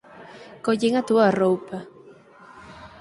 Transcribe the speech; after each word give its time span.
Collín 0.65 0.93
a 0.99 1.01
túa 1.09 1.27
roupa. 1.41 1.79